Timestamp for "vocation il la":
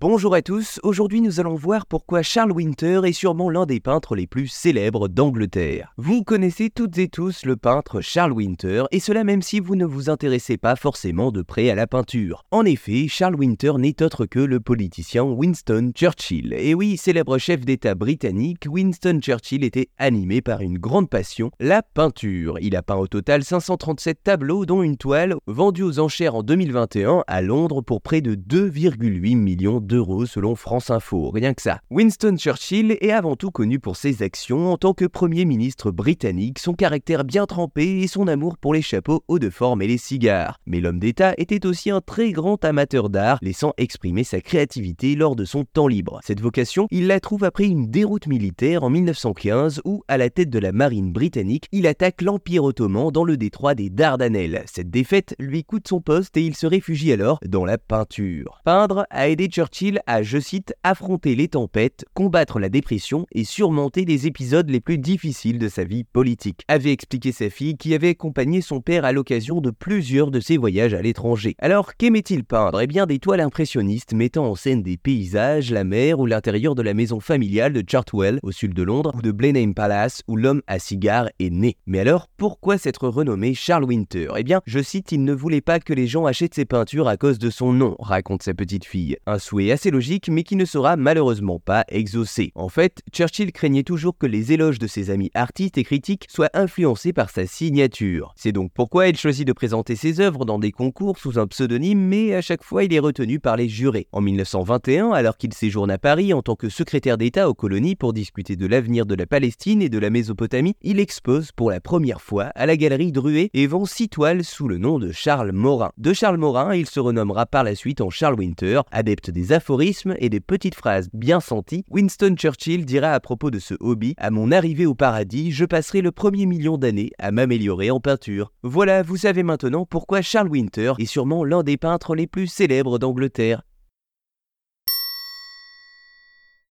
46.40-47.18